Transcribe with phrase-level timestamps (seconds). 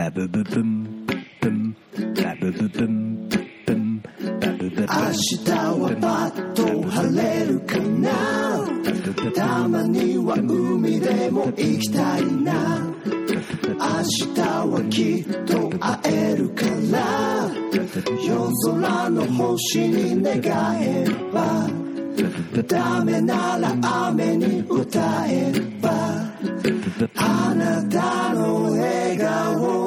[0.00, 1.06] バブブブン
[1.42, 3.28] ブンバブブブン
[3.66, 8.10] ブンバブブブン明日はパッと晴れるかな
[9.34, 13.84] たまには海でも行きたいな明
[14.34, 17.50] 日はきっと会えるから
[18.24, 21.68] 夜空の星に願えば
[22.66, 23.76] ダメなら
[24.08, 25.90] 雨に歌えば
[27.16, 29.79] あなたの笑顔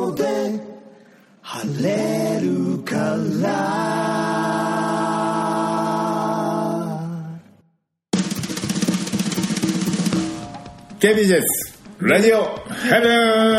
[1.83, 2.95] れるか
[3.41, 4.03] ら。
[10.99, 12.43] ケ KBJ ですラジオ
[12.89, 13.07] ヘブ
[13.55, 13.57] ン。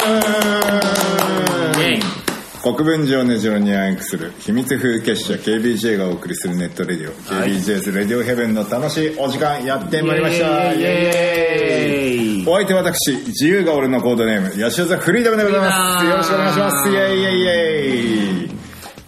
[2.62, 10.72] 国分寺を根城に暗躍する秘密風結社 KBJ がお送りするネットレディオ、KBJ's レディオヘブンの楽しいお時間やってまいりました。
[10.72, 16.04] イエーイお相手私自由が俺のコードネーム吉田フリーダムでございます。
[16.04, 16.90] よろしくお願いします。
[16.90, 17.46] イエイイエイイ
[18.46, 18.50] エ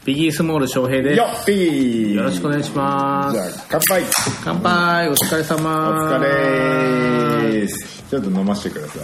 [0.06, 1.14] ビギースモール翔平です。
[1.14, 2.14] イよっぴー。
[2.14, 4.02] よろしくお願いしまじゃあす乾杯。
[4.42, 5.09] 乾杯。
[5.10, 5.90] お疲れ様。
[5.90, 8.04] お疲れです。
[8.09, 9.02] ちょっと飲ませてください。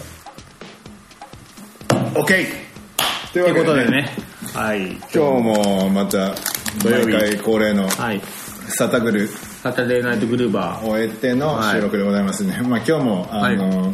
[2.14, 2.26] OK
[3.34, 4.16] というということででね。
[4.54, 4.92] はい。
[4.92, 6.34] 今日もまた
[6.82, 7.36] 土曜日。
[7.36, 8.22] 恒例のはい。
[8.68, 9.28] サタグル。
[9.28, 10.86] サタデーナイトグルーバー。
[10.86, 13.92] を終えての収録でございますね、まあ今日もあの、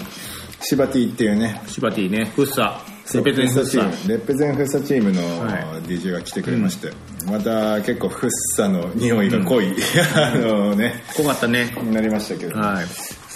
[0.60, 1.62] シバティっていうね。
[1.66, 2.26] シバティね。
[2.26, 2.80] フッサ。
[3.14, 3.70] レペゼンフッサ。
[3.70, 4.08] チーム。
[4.08, 5.82] レペゼンフッサチームのはい。
[5.82, 6.92] DJ が来てくれまして、
[7.26, 9.74] また結構フッサの匂いが濃い、
[10.14, 11.02] あのね。
[11.16, 11.72] 濃かったね。
[11.82, 12.86] になりましたけど、はい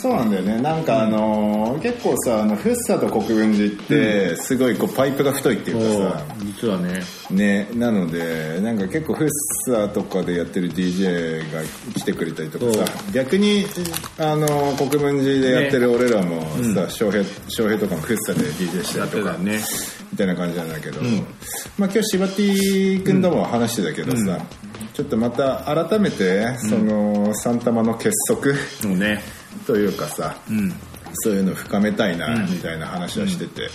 [0.03, 0.61] そうなんだよね。
[0.61, 7.03] なんかあの結構さあのフッサと国分寺ってすごいこうパイプが太いっていうかさ、実はね。
[7.31, 9.28] ねなのでなんか結構フッ
[9.64, 11.62] サとかでやってる DJ が
[11.95, 13.64] 来てくれたりとかさ逆に
[14.19, 16.42] あの国分寺でやってる俺らも
[16.75, 19.61] さ翔、平翔平とかもフッサで DJ したやりとかね。
[20.11, 21.00] みたいな感じなんだけど、
[21.78, 24.45] まあ今日柴 T 君とも話してたけどさ、
[24.92, 28.53] ちょっとまた改めてその、サンタマの結束。
[28.89, 29.23] もうね
[29.67, 30.73] というかさ、うん。
[31.14, 33.68] そういうの深めたいなみたいな話はしてて、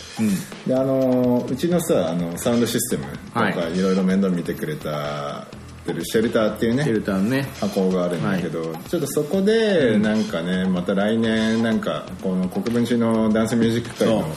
[0.65, 3.79] であのうちのさあのサウンドシステムとか、、はい。
[3.79, 5.45] ろいろ面倒見てくれた
[5.85, 7.47] てるシェルターっていうねシェルターね。
[7.59, 14.35] 箱があるんだけど、ちょっとそこでなんかねまた来年なんかこの国分寺のダンスミュージック界の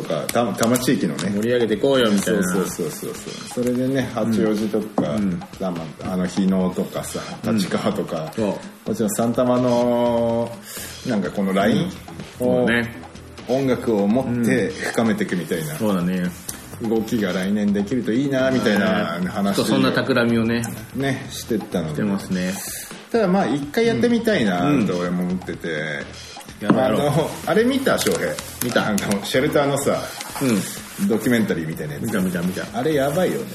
[0.00, 1.30] とかた多摩地域のね。
[1.30, 2.52] 盛り上げていこうよみたそいうな。
[2.52, 7.20] そうそうそうそうそれでね八王子とか、あまああの日野とかさ
[7.50, 8.88] 立川とか、そう。
[8.88, 10.50] もちろんサンタマの
[11.08, 11.90] なんかこのラインを、
[12.38, 13.02] そうね。
[13.48, 15.76] 音楽を持って深めていくみたいな。
[15.76, 16.30] そうだね。
[16.82, 20.62] 動きが来年できるといいなみたいな話とそんな企みをね。
[20.94, 22.52] ねしてったのしてでますね。
[23.10, 26.02] ただまあ一回やってみたいなと俺も思ってて、
[26.62, 28.32] あのあれ見た翔平。
[28.64, 30.00] 見たあのシェルターのさ
[30.42, 31.08] うん。
[31.08, 32.78] ドキュメンタリーみたいなやつ見た見た見た。
[32.78, 33.46] あれやばいよね。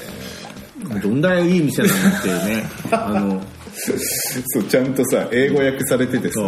[1.02, 2.70] どんだけいい店なんだっていうね。
[2.92, 3.42] あの
[3.74, 6.40] そうちゃんとさ英語訳されててさ。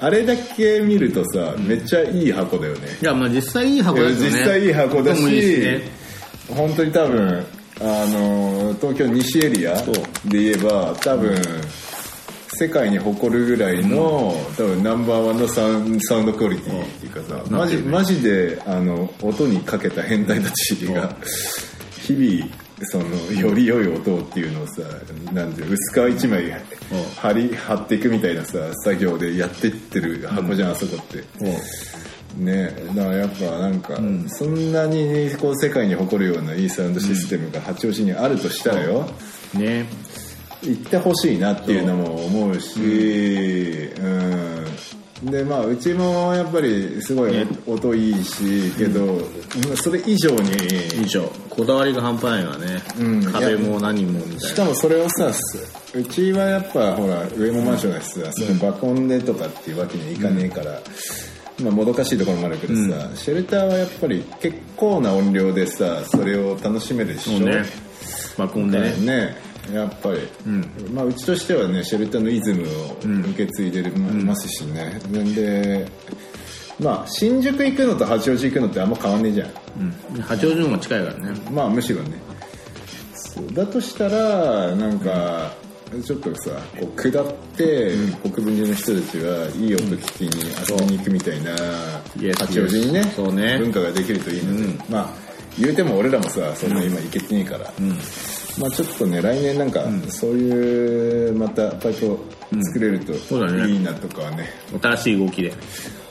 [0.00, 2.96] あれだけ見るとさめっちゃいい箱だよね。
[3.02, 4.16] いやまあ実際いい箱だよね。
[4.16, 5.82] 実際いい箱だ音もいいししね。
[6.48, 7.44] 本当に多分
[7.80, 9.74] あの東京西エリア
[10.24, 11.34] で言えば多分
[12.58, 21.14] 世界に誇るぐらいの多分ナンバーワンのサウンドクオリティっていうかさマジマジであの音にかけた変態たちが
[22.00, 24.82] 日々そのより良い音っていうのをさ
[25.32, 26.52] なんていう薄皮一枚
[27.16, 31.24] 貼り貼っていくみたいなさ作業でやってってる箱じゃん、あそこって。
[32.36, 33.96] ねだからやっぱなんか、
[34.28, 39.08] そんなにこう世界に誇るようないいサウンドシステムが八王子にあるとしたらよ、
[39.54, 39.86] ね
[40.62, 43.90] 行ってほしいなっていうのも思うし
[45.22, 49.20] うん、でまあうちもやっぱりすごいね音いいしけど、
[49.76, 51.22] それ以上に以上。
[51.48, 53.32] こだわりが半端ないわね、うん。
[53.32, 54.40] 壁も何もみたいな。
[54.40, 55.32] しかもそれをさ
[55.94, 60.82] うちはやっぱほら上もマンションだしさ、その爆音でとかっていうわけにはいかねえから、
[61.62, 67.40] まあ、もどかしいところもあるけどさ、シェルターはやっぱり結構な音量でさそれを楽しめるでしょ。
[67.40, 67.64] ね。
[68.36, 69.06] 爆音でね。
[69.06, 70.20] ねやっぱり、
[70.92, 72.98] まあ、うちとしてはねシェルターのイズムを
[73.30, 75.00] 受け継いでるますしね、
[75.34, 75.86] で
[76.78, 79.50] まあ新宿行くのと八王子行くのってあんま変わんねえじゃん。
[80.14, 80.20] うん。
[80.20, 81.40] 八王子の方が近いからね。
[81.50, 82.10] まあむしろね。
[83.14, 85.52] そうだとしたらなんか
[86.04, 87.92] ちょっとさこう下って、
[88.22, 91.52] 国分寺の人たちはいい音聞きに遊びに行くみたいな、
[92.20, 93.58] イエス八王子にねそうね。
[93.58, 95.10] 文化ができるといいので、まあ
[95.58, 97.72] 言うても俺らもさそんな今行けてねえから、
[98.58, 102.18] まあちょっとね来年なんかそういうまたパイプを
[102.62, 104.48] 作れるといいなとかはね
[104.80, 105.52] 新しい動きで。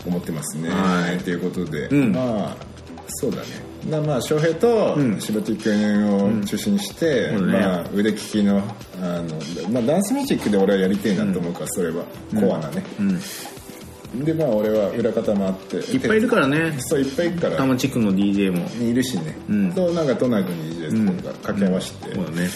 [0.06, 0.70] 思ってますね。
[0.70, 1.18] はい。
[1.20, 2.12] ということで、うん。
[2.12, 2.58] まあ
[3.08, 3.44] そうだね。
[3.90, 5.20] だまあ翔平とん。
[5.20, 8.60] 柴木君を中心にして、まあ、腕利きの
[9.02, 12.06] あの、まあ、ダンスミュージックで俺はやりたいなと思うから、それは。
[12.34, 12.84] コアなね、
[14.24, 15.78] でまあ俺は裏方もあって。
[15.78, 16.76] いっぱいいるからね。
[16.80, 17.54] そういっぱいいるから。
[17.54, 18.66] 多摩地区の DJ も。
[18.82, 19.74] いるしね、うん。
[19.74, 22.50] となんか都内の DJ とか掛け合わせて、そうだね。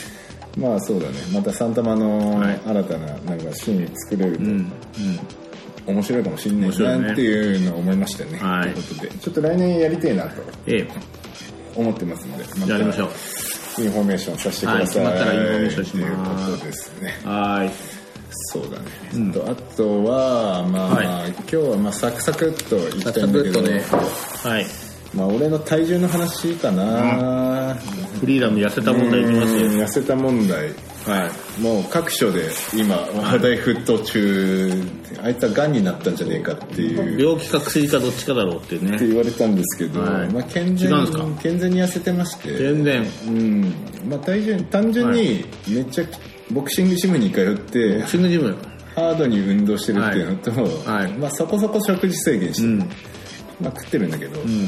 [0.58, 1.16] まあそうだね。
[1.34, 2.60] またサンタマのはい。
[2.66, 4.50] 新たななんかシーン作れると、うん。
[4.50, 4.70] うん。
[5.88, 8.74] 面白いかもしれないなっていうのを思いましたね、はい。
[8.74, 9.10] ということで。
[9.10, 10.88] ちょっと来年やりたいなとええ。
[11.76, 12.44] 思ってますので。
[12.60, 13.10] またやりましょう。
[13.82, 14.88] インフォメーションさせてください、はい。
[14.88, 17.20] 決まったらインフォメーションしというますことですね。
[17.24, 17.99] はーい
[18.32, 21.32] そうだね、とあとはまあ、はい。
[21.32, 23.62] 今日はまあサクサクっといきサたいんだけど。
[23.62, 23.84] ね。
[24.44, 24.66] はい。
[25.14, 27.76] まあ俺の体重の話かな、
[28.20, 29.66] フリーダム痩せた問題いきますよ。
[29.66, 30.68] うん痩せた問題。
[31.06, 31.62] はい。
[31.62, 34.84] もう各所で今話題沸騰中
[35.24, 37.20] あいつはがんになったんじゃねえかっていう。
[37.20, 40.30] 病気か薬かどっちかだろうっていうってね言われたんですけど、はい。
[40.30, 40.90] まあ、健全
[41.42, 42.56] 健全に痩せてまして。
[42.58, 43.06] 全然。
[43.28, 43.74] うん。
[44.08, 46.06] まあ、体重単純にめっちゃ
[46.52, 48.58] ボクシングジムに通ってボクシングジム。
[48.96, 51.04] ハードに運動してるっていうのと、はい。
[51.04, 51.12] はい。
[51.14, 52.80] まあ、そこそこ食事制限して、うん。
[52.80, 54.68] まあ、食ってるんだけど、うん。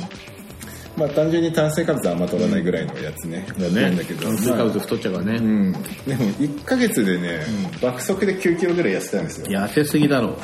[0.96, 3.82] まあ、単純に炭水化物あんま取らないぐらいのやつね、だね。
[3.82, 5.80] なんだけど、炭水化物まあ太っちゃうからね、うん、で
[6.16, 7.40] も1ヶ月でね、
[7.82, 9.48] 爆速で9キロぐらい痩せたんですよ。
[9.48, 10.38] 痩せすぎだろう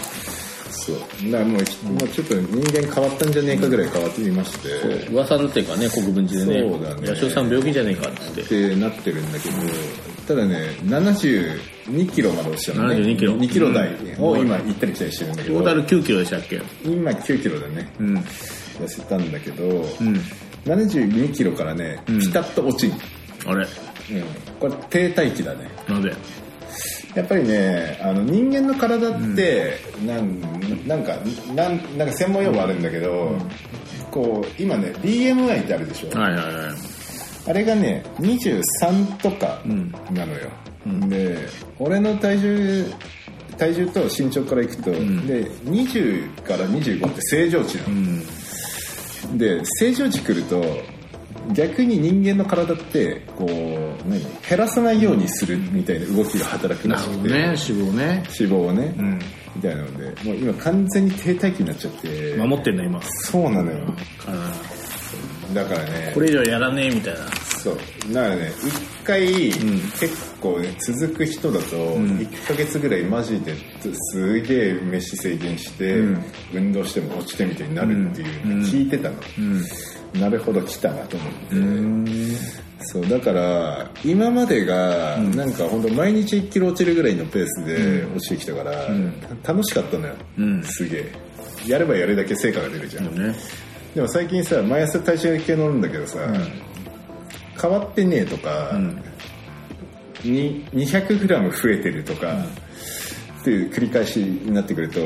[0.70, 0.96] そう。
[1.32, 6.70] だからもう,、もうちょっと人間変わったんじゃねえかぐらい変わっていまして、噂になってるからね国分寺でね。
[6.70, 7.08] そうだね。
[7.08, 8.42] 八代さん病気じゃねえかっつって。
[8.42, 9.56] ってなってるんだけど、
[10.28, 12.96] ただね72キロまで落ちたのね。
[12.96, 13.34] 72キロ。
[13.36, 15.56] 2キロ台を今行ったり来たりしてるんだけど。
[15.56, 16.62] トータル9キロでしたっけ？
[16.84, 17.94] 今9キロでね。
[18.00, 18.18] うん。
[18.18, 19.70] 痩せたんだけど、う
[20.04, 20.22] ん。
[20.66, 22.94] 72キロからねピタッと落ちる、
[23.46, 23.66] あれ？
[23.66, 23.70] うん。
[24.60, 25.70] これ停滞期だね。
[25.88, 26.14] なぜ？
[27.18, 29.74] やっぱりねあの人間の体って、
[30.06, 30.40] なん
[30.88, 31.18] なんか
[31.56, 33.36] なんなんか専門用語あるんだけど、
[34.12, 36.54] こう今ね BMI ってあるでしょ、はいはいはい。
[37.48, 39.92] あれがね23とかん。
[40.14, 40.52] なのよ、
[41.10, 41.40] で
[41.80, 42.86] 俺の体重
[43.58, 47.94] 体重と身長からいくと、で20から25って正常値なの、う
[49.34, 49.38] ん。
[49.40, 50.62] で正常値来ると
[51.54, 57.44] 逆に人間の体ってこう何減らさないようにするみたいな動きが働くらなしくて、るほどね。
[57.46, 58.24] 脂肪ね。
[58.40, 59.20] 脂肪をね、ん。
[59.56, 62.36] みたいなのでもう今完全に停滞期になっちゃって。
[62.38, 63.02] 守ってんだ今。
[63.02, 63.86] そうなのよ。
[64.20, 64.38] から
[65.54, 66.12] だからね。
[66.14, 67.20] これ以上やらねえみたいな。
[67.58, 67.78] そう。
[68.14, 73.56] だからね一回、結構ね続く人だと1ヶ月ぐらいマジで
[74.12, 75.96] すげえ飯制限して、
[76.54, 78.28] 運動しても落ちてみたいになるっていう
[78.64, 79.16] 聞いてたの、
[80.14, 81.56] なるほど来たなと思って、
[82.82, 88.88] そうだから今までがなんか本当毎日1キロ落ちるぐらいのペースで落ちてきたから、
[89.44, 90.64] 楽しかったのよ、うん。
[90.64, 91.12] すげえ。
[91.68, 93.36] やればやるだけ成果が出るじゃん、ね。
[93.94, 96.20] でも最近さ毎朝体重計乗るんだけどさ、
[97.60, 98.80] 変わってねえとか、
[100.24, 102.46] に 200g 増えてるとか、
[103.42, 105.00] っていう繰り返しになってくると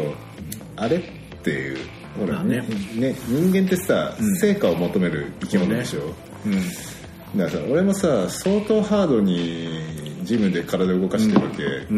[0.75, 1.01] あれっ
[1.43, 1.77] ていう
[2.19, 2.61] ほらね
[2.95, 6.13] ね人間ってさ、成果を求める生き物でしょ、
[7.37, 9.69] だからさ俺もさ相当ハードに
[10.23, 11.93] ジムで体を動かしてるわけ、う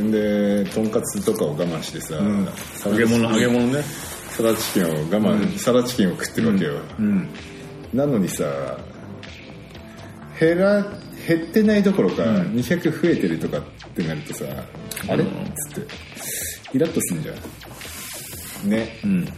[0.00, 0.10] ん。
[0.10, 2.14] でとんかつとかを我慢してさ、
[2.74, 3.82] サラダ揚げ物揚げ物ね。
[4.30, 7.28] サラダチキンを我慢、サラダチキンを食ってるわけよ、うん。
[7.92, 8.44] なのにさ
[10.38, 10.82] 減ら
[11.26, 14.44] 減ってないどころか200増えてるとかってなるとさ、
[15.08, 15.24] あれ？
[15.24, 15.26] っ
[15.72, 15.88] つって。
[16.72, 18.70] イラッとすんじゃん。
[18.70, 19.00] ね。
[19.04, 19.24] うん。
[19.24, 19.32] で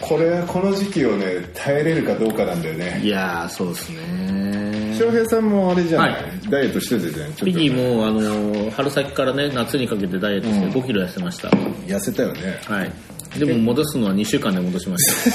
[0.00, 3.00] これこの時期をね耐えれるかどうかなんだよね。
[3.02, 4.96] いやーそうですね。
[4.98, 6.18] 翔平さんもあれじゃない、は
[6.50, 12.60] ダイエットしてたじゃんピギーもあの春先からね夏にかけてダイエットして5キロ痩せました、痩せたよね。
[12.64, 12.90] はい。
[13.38, 15.30] でも戻すのは2週間で戻しまし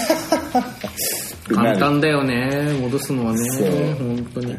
[0.51, 0.61] た。
[1.55, 2.73] 簡単だよね。
[2.81, 3.69] 戻すのはねそう。
[3.95, 4.57] 本当に。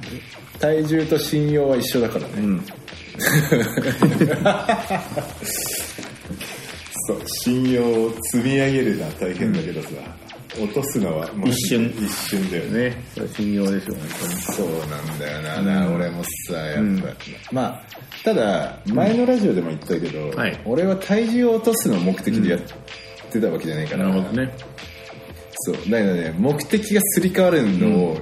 [0.58, 2.64] 体重と信用は一緒だからね、うん
[7.06, 7.22] そう。
[7.26, 9.88] 信用を積み上げるのは大変だけどさ、
[10.60, 11.86] 落とすのはもう一瞬。
[11.98, 12.90] 一瞬だよね。
[12.90, 14.34] ねそれは信用ですよ本当に。
[14.42, 17.08] そうなんだよな、だから俺もさやっぱ、
[17.52, 17.82] まあ
[18.24, 20.60] ただ前のラジオでも言ったけど、はい。
[20.64, 22.60] 俺は体重を落とすのを目的でやっ
[23.30, 24.54] てたわけじゃないから、なるほどね。
[25.52, 25.74] そう。
[25.74, 28.18] だからね目的がすり替わるのを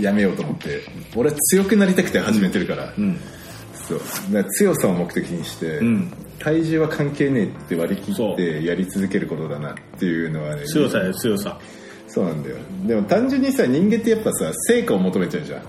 [0.00, 0.82] やめようと思って、
[1.14, 3.18] 俺は強くなりたくて始めてるから、うん
[3.98, 6.12] そう強さを目的にして、ん。
[6.38, 11.58] 体重は関係ねえって割り切そってやり続けることだなっていうのはね強さよ強さ。
[12.08, 12.56] そうなんだよ。
[12.86, 15.62] でも単純にさ人間ってやっぱさ成果を求めちゃうじゃん。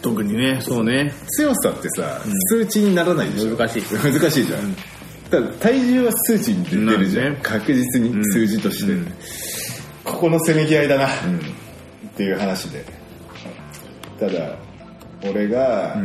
[0.00, 1.12] 特にねそうね。
[1.36, 3.56] 強さってさ、数値にならないでしょ。
[3.56, 3.82] 難しい。
[3.98, 4.76] 難しいじゃん、
[5.30, 8.92] ただ体重は数値に出るじゃん、ね確実に数字として、
[10.04, 11.10] ここのせめぎ合いだな、っ
[12.16, 12.84] ていう話で。
[14.20, 14.56] ただ
[15.22, 15.96] 俺が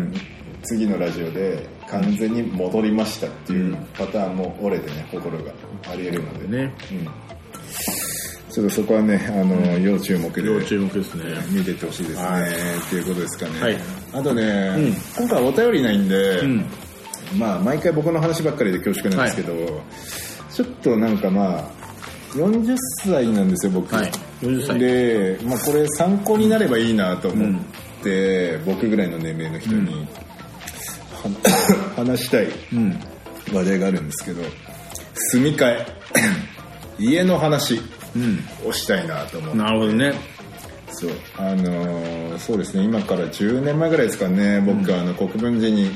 [0.64, 5.52] 次のラジオで完全に戻りましたっていうパターンも折れてね心が。
[5.92, 6.58] ありえるので。
[6.66, 6.74] ね。
[6.92, 7.06] うん。
[8.52, 11.24] ちょっとそこはねあの、要注目で要注目ですね。
[11.50, 12.44] 見てってほしいですね、はい。
[12.44, 12.46] っ
[12.90, 13.78] ていうことですかね、はい。
[14.14, 14.94] あとね、ん。
[15.18, 16.66] 今回お便りないんで、うん。
[17.38, 19.82] まあ毎回僕の話ばっかりで恐縮なんですけど、
[20.52, 21.84] ちょっとなんかまあ
[22.36, 24.12] 40歳なんですよ僕、はい。
[24.42, 24.80] 40歳。
[24.80, 27.62] で、まあ、これ参考になればいいなと思っ
[28.04, 30.08] て、僕ぐらいの年齢の人に、は
[31.96, 33.00] 話したいうん
[33.54, 34.42] 話題があるんですけど
[35.32, 35.88] 住み替え
[37.00, 37.82] 家の話
[38.16, 38.40] うん。
[38.66, 39.58] をしたいなと思って。
[39.58, 40.14] なるほどね。
[40.92, 45.90] そうあのーそうですね今から10年前ぐらいですかね僕、あの国分寺に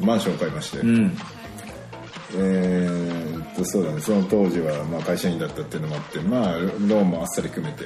[0.00, 1.16] マンションを買いまして、うん。
[2.36, 7.84] えーっとそうだねその当時はまあ会社員だったっていうのもあってまあローンもあっさり組めて、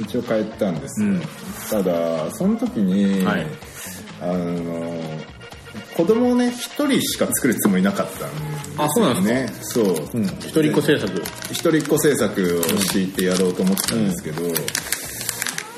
[0.00, 1.22] 一応帰ったんですよ、うん。
[1.68, 3.46] ただその時に、はい。
[4.20, 5.31] あのー
[5.96, 9.84] 子供をね一人しか作るつもりなかったんですあそうなんねそう、
[10.14, 11.22] うん一人っ子政策。
[11.50, 14.42] 一人っ子政策をしていってやろうと思ってたんですけど、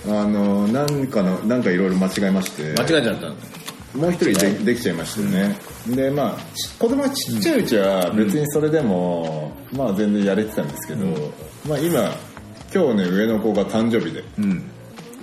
[0.06, 2.74] あのなんかのなんかいろいろ間違えまして。
[2.80, 3.34] 間違えちゃったの？
[3.94, 5.56] もう一人でできちゃいましたよね、
[5.86, 11.06] でまあち子供がちっちゃいうちは別にそれでも、まあ全然やれてたんですけど、
[11.68, 12.12] まあ今
[12.74, 14.70] 今日ね上の子が誕生日でうん。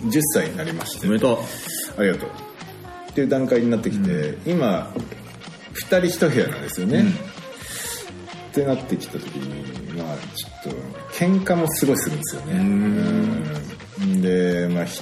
[0.03, 1.05] 10歳になりまして。
[1.05, 1.43] おめでと
[1.98, 2.29] ありがとう
[3.12, 4.94] っていう段階になってきて、今
[5.74, 7.03] 2人1部屋なんですよね、
[8.51, 10.77] ってなってきた時にまあちょっと
[11.13, 12.53] 喧嘩もすごいするんですよね。
[12.60, 14.22] うん。
[14.22, 15.01] で、まあ、ひ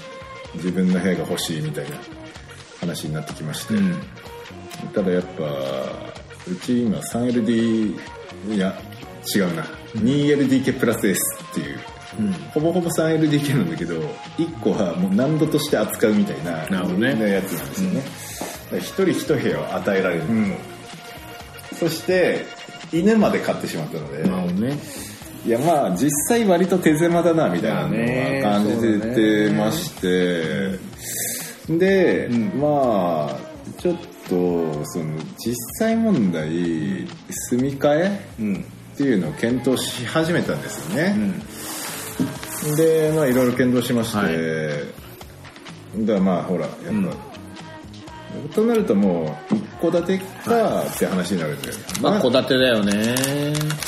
[0.56, 1.98] 自分の部屋が欲しいみたいな
[2.80, 3.96] 話になってきまして、ううん。
[4.94, 5.44] ただやっぱ
[6.48, 7.96] うち今 3LD
[8.56, 8.80] いや
[9.36, 9.63] 違うな。
[9.96, 11.20] 2LDK プラス S
[11.51, 11.80] っていう、
[12.54, 14.01] ほぼほぼ 3LDK なんだけど
[14.38, 17.10] 1個はもう難度として扱うみたいななるほどね。
[17.32, 18.08] やつなんですよね、だか
[18.72, 20.24] ら一人一部屋を与えられる、
[21.75, 22.46] そして
[22.92, 24.24] 犬まで飼ってしまったので、
[24.68, 24.80] ね。
[25.46, 30.80] いやまあ実際割と手狭だなみたいなのは感じててまして、
[31.70, 33.38] で、まあ
[33.80, 33.98] ちょっ
[34.28, 38.66] とその実際問題住み替えうん。
[38.92, 41.16] っていうのを検討し始めたんですよね、
[42.76, 44.24] でまあいろいろ検討しまして、は
[45.98, 46.06] い。
[46.06, 46.76] だからまあほらやっ
[48.50, 53.16] ぱ、となるともう一戸建てかって話になるんだよ、まあ戸建てだよね。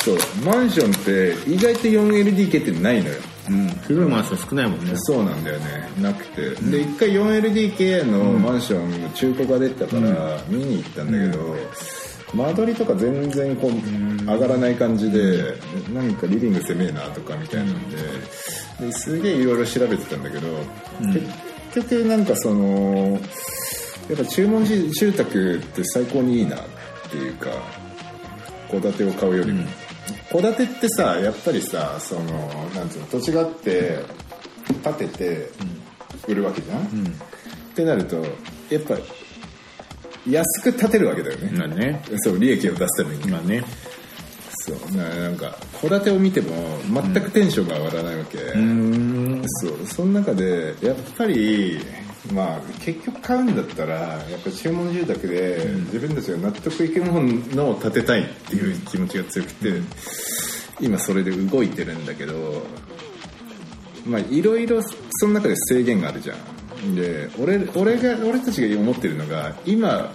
[0.04, 0.18] そう。
[0.46, 3.16] マンションって意外と 4LDK ってないのよ。
[3.50, 3.68] うん。
[3.70, 4.94] 古いマンション少ないもんね。
[4.96, 5.90] そうなんだよね。
[6.00, 11.56] なくて、で一回 4LDK のマンションの中古が出たから見に行ったんだけど、
[12.34, 13.72] 間取りとか全然こう
[14.26, 15.56] 上がらない感じで、
[15.94, 17.98] なんかリビング狭えなとかみたいなんで
[18.80, 20.48] ですげえいろいろ調べてたんだけど、
[21.74, 23.20] 結局なんかその
[24.10, 26.60] やっぱ注文住宅って最高にいいなっ
[27.10, 27.50] ていうか
[28.70, 29.66] 戸建てを買うよりも。
[30.32, 32.22] 戸建てってさやっぱりさその
[32.74, 34.00] なんていうの土地があって
[34.84, 35.50] 建てて
[36.28, 36.84] 売るわけじゃん、っ
[37.76, 38.18] てなると
[38.70, 38.96] やっぱ
[40.30, 42.04] 安く建てるわけだよね、まあね。
[42.18, 43.28] そう利益を出すために。
[43.30, 43.64] まあね。
[44.66, 44.96] そう。
[44.96, 49.42] ななんか戸建てを見ても全くテンションが上がらないわけ、うん。
[49.46, 49.88] そう。
[49.88, 51.80] その中でやっぱり
[52.34, 57.22] まあ結局買うんだったらやっぱ注文住宅で自分たちが納得いくも
[57.56, 59.82] のを建てたいっていう気持ちが強くて
[60.80, 62.64] 今それで動いてるんだけど
[64.06, 66.38] まあいろいろその中で制限があるじゃん
[66.96, 70.12] で俺俺が俺たちが思ってるのが今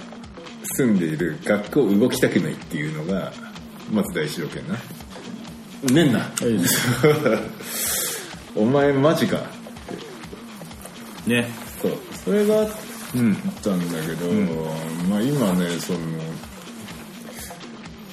[0.76, 3.32] 住んでいる学校動きたくないっていうのが
[3.90, 4.76] まず第一条件な。
[5.92, 6.32] ねんな。
[8.56, 9.42] お前マジか。
[11.26, 11.48] ね。
[11.80, 11.92] そう。
[12.24, 12.70] それがあっ
[13.14, 14.26] うんたんだけど、
[15.08, 15.98] まあ今ねその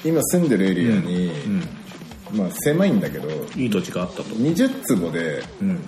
[0.05, 1.31] 今住んでるエリアに、
[2.31, 4.23] まあ狭いんだけどいい土地があったと。
[4.35, 5.79] 20坪でうん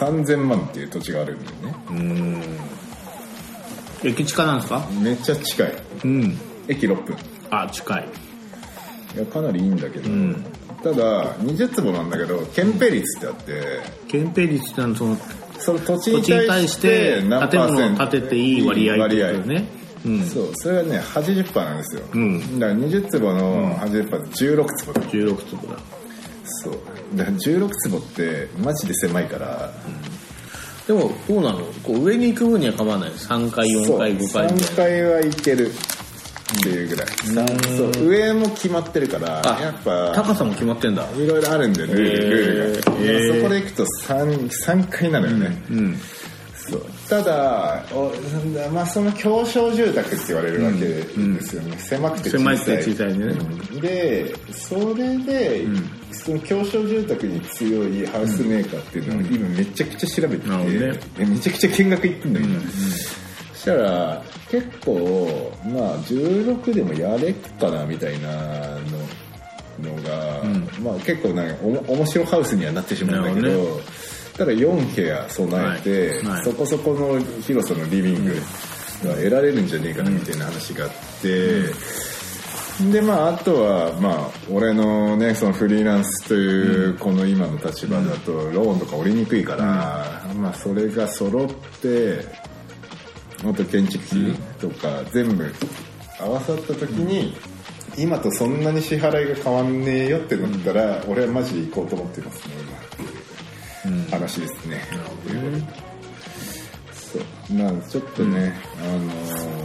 [0.00, 1.74] 3000万っていう土地があるんだよね。
[1.90, 2.42] うん。
[4.08, 4.86] 駅近なんですか？
[5.00, 5.72] めっちゃ近い。
[6.04, 6.38] うん。
[6.68, 7.16] 駅6分。
[7.50, 8.08] あ近い。
[9.16, 10.44] いやかなりいいんだけど、ん。
[10.82, 13.62] ただ20坪なんだけど憲兵率ってあって
[14.08, 15.16] 憲兵率ってのはその
[15.58, 17.72] その土地に対対しして建パーセント。
[17.72, 19.68] 物を建てていい割合ってことよね
[20.04, 20.26] うん。
[20.26, 20.50] そう。
[20.54, 22.58] それはね80%なんですよ、ん。
[22.58, 24.16] だから20坪の80%で
[24.56, 25.00] 16坪だ。
[25.02, 25.78] 16坪だ
[26.44, 26.72] そう。
[27.14, 29.72] だから16坪ってマジで狭いから、
[30.86, 37.46] でもどうなのこう上に行く分には構わない3階4階5階みたい3階はいけるっていうぐらい、さ
[37.76, 38.08] そう。
[38.08, 41.06] 上も決まってるからあやっぱ高さも決まってんだ。
[41.16, 43.36] いろいろあるんだよルールルールが、へー。
[43.36, 45.96] そこで行くと 3, 3階なのよね、うん
[47.08, 48.12] ただお、
[48.70, 52.58] まあ、その狭小住宅って言われるわけですよね、狭くて小さい。
[52.58, 53.24] 狭くて小さいね。
[53.26, 55.66] うんでそれで、
[56.12, 60.92] その狭小住宅に強いハウスメーカーっていうのを今めちゃくちゃ調べてて、ね。
[61.18, 62.46] でめちゃくちゃ見学行ってんだよ、
[63.54, 68.28] そしたら結構まあ16でもやれっかなみたいな
[69.80, 70.42] ののが、
[70.80, 73.80] まあ結構なんかおも面白ハウスにはなってしまうんだけど
[74.36, 76.26] ただ4部屋備えて、はい。
[76.26, 76.44] はい。
[76.44, 78.34] そこそこの広さのリビング
[79.04, 81.62] が得られるんじゃねえかなみたいな話があって、
[82.90, 91.48] でまああとはまあ俺のねそのフリーランスというこの今の立場だとローンとか降りにくいから、まあそれが揃っ
[91.80, 92.24] て
[93.44, 95.52] あと建築費とか全部
[96.18, 97.34] 合わさった時に
[97.98, 102.81] 今とそんなに支払いが変わんねえよってなったら俺はマジで行こうと思ってますね今
[104.10, 104.80] 話ですね。
[106.92, 107.22] そう。
[107.54, 109.62] まあちょっとね、あのー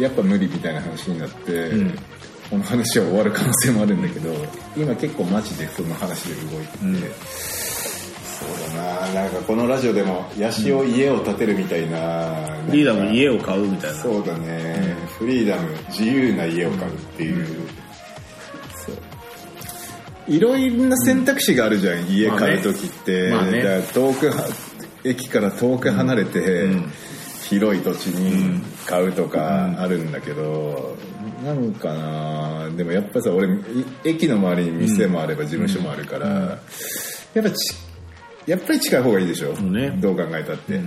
[0.00, 1.70] やっぱ無理みたいな話になって、
[2.50, 4.34] この話は終わる可能性もあるんだけど
[4.76, 6.78] 今結構マジでその話で動いてて、
[8.24, 13.96] そうだななんかこのラジオでもヤシオ家を建てるみたいな,、リーダーの家を買うみたいな。
[13.98, 17.68] そうだね、フリーダム自由な家を買うっていう
[20.26, 23.62] いろいろな選択肢があるじゃん、家買う時って、まあね。
[23.62, 24.48] だから遠くは
[25.04, 26.68] 駅から遠く離れて、
[27.48, 30.96] 広い土地に買うとかあるんだけど、
[31.44, 33.58] なんかなでもやっぱさ俺い
[34.04, 36.58] 駅の周りに店もあれば事務所もあるから、
[37.34, 37.76] やっぱち
[38.46, 39.90] やっぱり近い方がいいでしょ、うね。
[40.00, 40.80] どう考えたって、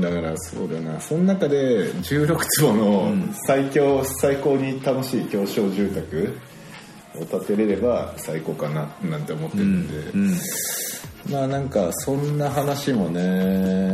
[0.00, 1.00] だからそうだな。
[1.00, 3.12] その中で16坪の
[3.46, 6.36] 最強、最高に楽しい狭小住宅
[7.16, 9.94] を建てれれば最高かななんて思ってるんで、
[11.30, 13.22] まあなんかそんな話もね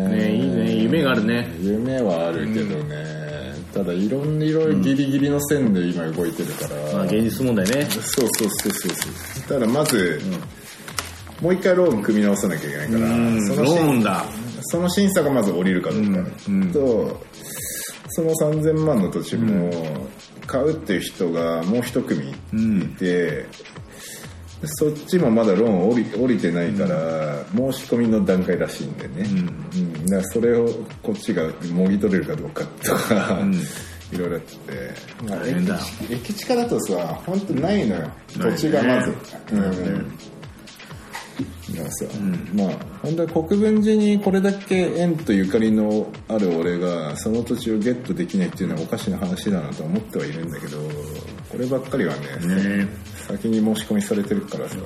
[0.08, 0.72] ねいいね。
[0.74, 1.48] 夢があるね。
[1.60, 7.86] 夢はあるけどね、ただいろんないろいろギリギリの線で今動いてるから、まあ現実問題ね。
[7.90, 9.08] そうそうそうそうそ
[9.40, 9.42] う。
[9.48, 10.20] ただまず、
[11.42, 13.46] もう一回ローン組み直さなきゃいけないから、うん。
[13.46, 14.24] そのローンだ。
[14.62, 16.24] その審査がまず降りるかどうか、
[16.72, 17.20] と
[18.18, 19.70] その3000万の土地も
[20.44, 23.46] 買うっていう人がもう一組いて、
[24.64, 29.24] そっちもまだローン降り降りてないから、申し込みの段階らしいんでね、
[29.72, 30.06] うん。
[30.06, 30.66] だからそれを
[31.00, 33.40] こっちがもぎ取れるかどうかとか、
[34.10, 34.56] いろいろあって、
[35.24, 38.10] まあ、駅駅近だとさ本当ないのよ。
[38.36, 39.14] 土地がまず、
[39.52, 40.12] うん
[41.70, 42.04] だからさ、
[42.54, 42.68] まあ
[43.02, 50.78] 本当は国分寺にこれだけ縁とゆかりのある俺がその土地をゲットできないっていうのはおかしな話だなと思ってはいるんだけど
[51.48, 52.88] こればっかりはねね。
[53.28, 54.76] 先に申し込みされてるからさ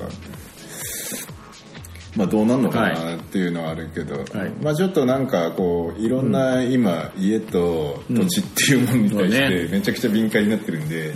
[2.16, 4.50] まあどうなんのかなっていうのはあるけど、はい。
[4.62, 11.14] まあちょっとなんかこういろんな今家と土地っていうものに対してめちゃくちゃ敏感になってるんで、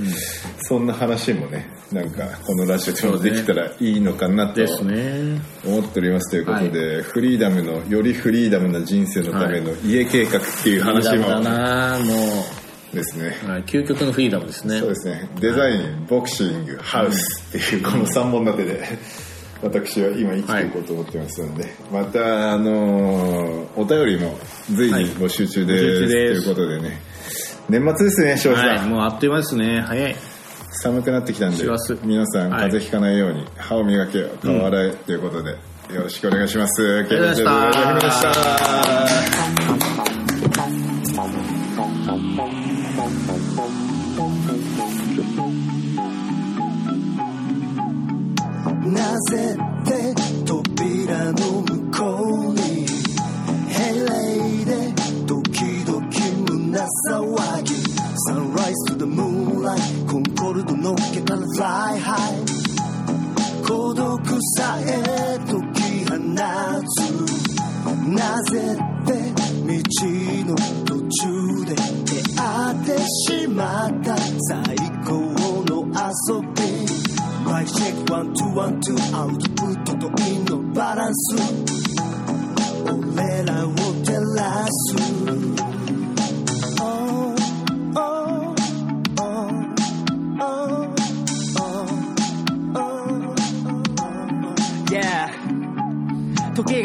[0.63, 12.13] そんな話もねなんかこのラジオでもできたらいいのかなと思っておりますということで、フリーダムのよりフリーダムな人生のための家計画っていう話もだなも
[12.95, 14.81] ですね、う、はい、究極のフリーダムですね。
[14.81, 15.29] そうですね。
[15.41, 18.99] デザインボクシングハウスっていうこの3本立てで
[19.63, 24.39] 私は今生きていこうと思ってますので、またあのーお便りも
[24.71, 26.45] 随時募集中です,、募集中です。
[26.45, 27.01] ということでね。
[27.69, 29.81] 年末ですね庄司さん、はいもうあっという間ですね。
[29.81, 30.17] 早い。
[30.83, 31.65] 寒くなってきたんで
[32.05, 32.71] 皆さんはい。
[32.71, 36.99] 風邪ひかないように歯を磨けよ顔洗えということで、よろしくお願いします。
[36.99, 37.45] ありがとうござい
[37.95, 39.66] ました。
[48.97, 49.86] なぜっ
[78.57, 81.37] ワンツーワンツーアウトプットとインのバランス
[83.15, 83.76] 俺らを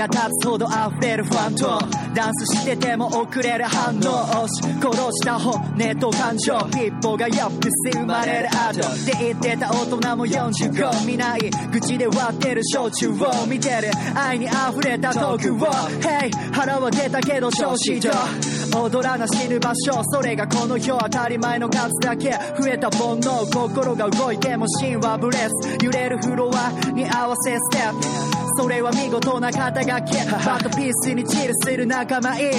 [0.01, 1.79] が経つほど溢れるファンと
[2.15, 13.91] ダンスしてても遅れる反応押し殺した骨と感情一歩がやっぱ生まれる後で言ってた大人も45見ない口で割ってる焼酎を見てる。
[14.15, 15.67] 愛に溢れたトークを。
[16.01, 18.09] Hey 腹は出たけど調子と
[18.79, 22.31] 踊らな死ぬ場所それがこの世当たり前の数だけ。
[22.31, 25.85] 増えた煩悩心が動いても芯はブレス。
[25.85, 28.31] 揺れるフロアに合わせステップ。
[28.57, 29.89] それは見事な肩書き。
[30.45, 32.51] バトピースにチルする仲間いる。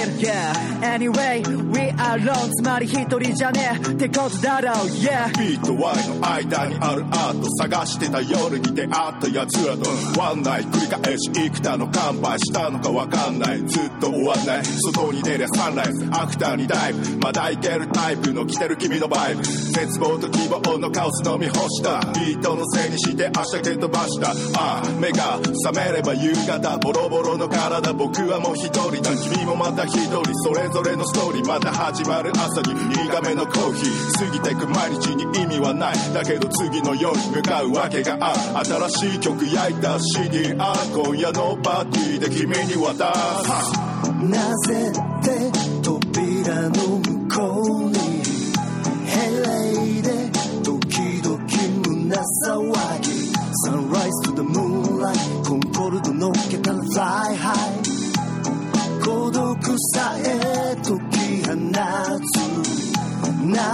[0.81, 2.49] Anyway we are alone.
[2.51, 3.91] つまり一人じゃねえ。
[3.91, 4.75] ってことだろう。
[4.87, 5.27] Yeah.
[5.39, 13.59] ビート Y の間にあるアート探してた夜に出会った奴らとワンナイ繰り返し幾多の乾杯したのかわかんない。
[13.67, 14.63] ずっと終わんない。
[14.63, 17.17] 外に出りゃサンライズアフターにダイブ。
[17.17, 19.43] まだいけるタイプの来てる君のバイブ。
[19.43, 21.99] 絶望と希望のカオス飲み干した。
[22.19, 24.31] ビートのせいにして明日蹴飛ばした。
[24.59, 31.47] ああ目が覚めれば夕方ボロボロの体僕はもう一人だ君もまた一人それぞれのストーリー。
[31.47, 34.25] また始まる朝に苦めのコーヒー。
[34.25, 35.95] 過ぎてく毎日に意味はない。
[36.13, 38.65] だけど次の夜に向かうわけがある。
[38.65, 43.93] 新しい曲焼いた CD あ今夜のパーティーで君に渡す。
[44.23, 48.23] なぜって扉の向こうに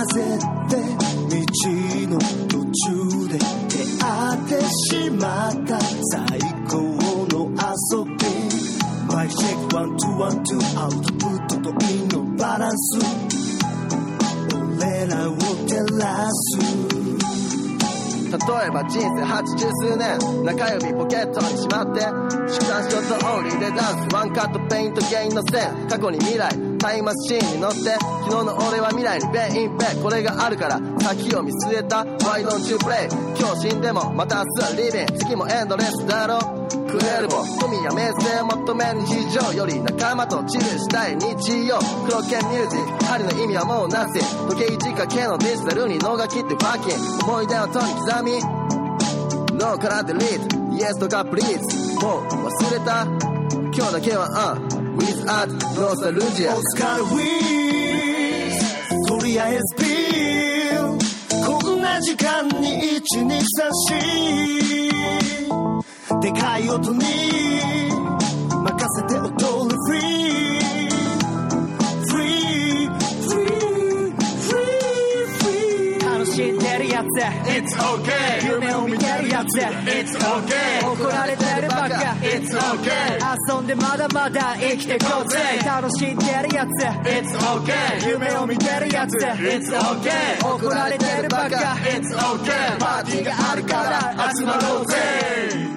[0.10, 0.14] っ
[0.70, 0.76] て
[1.30, 1.46] 道
[2.10, 2.18] の
[2.48, 6.78] 途中で出会ってしまった最高
[7.30, 8.18] の遊び。
[9.14, 12.78] マイチェックワンツーワンツーアウトプットとインのバランス。
[14.80, 15.36] 俺らを
[15.68, 16.58] 照らす。
[18.30, 20.18] 例えば人生八十数年。
[20.46, 22.02] 中指ポケットにしまって。
[22.02, 24.14] 主観ショットオンリーでダンス。
[24.14, 26.69] ワンカットペイントゲインの線過去に未来。
[26.80, 33.08] タイムマシーンに乗って昨日の俺は未来にペインペこれがあるから先を見据えた Why don't you play?
[33.38, 36.40] 今日死んでもまた明日はリビン次もエンドレスだろ。
[36.90, 41.80] クエルボ富や名声を求める日常より仲間とチルしたい日曜。
[42.08, 44.20] 黒剣ミュージック針の意味はもうなし。
[44.48, 48.32] 時計仕掛けのデジタルに脳が切ってファッキン思い出をとに刻み。
[49.60, 50.76] 脳からデリート。
[50.78, 51.96] イエスとかプリーズ。
[52.00, 53.06] もう忘れた。
[53.76, 54.79] 今日だけはうん。
[55.00, 61.00] With art ノスタルジアオスカルウィーとりあえずビール
[61.46, 64.90] こんな時間に一日差し。
[66.22, 67.00] でかい音に
[68.52, 69.39] 任せておく
[77.14, 77.32] でるや。
[77.34, 78.52] つ It's okay.
[78.52, 80.92] 夢を見てるやつ It's okay.
[80.92, 81.96] 怒られてるばっか。
[82.22, 83.56] It's okay.
[83.56, 85.40] 遊んでまだまだ生きてこうぜ。
[85.66, 88.10] 楽しんでるやつ It's okay.
[88.10, 90.46] 夢を見てるやつ It's okay.
[90.46, 91.58] 怒られてるばっか。
[91.84, 92.78] It's okay.
[92.80, 95.69] パーティーがあるから集まろうぜ